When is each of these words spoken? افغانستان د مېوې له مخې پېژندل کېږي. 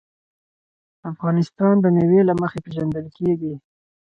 افغانستان 1.11 1.73
د 1.81 1.85
مېوې 1.95 2.21
له 2.29 2.33
مخې 2.41 2.59
پېژندل 2.65 3.05
کېږي. 3.17 3.53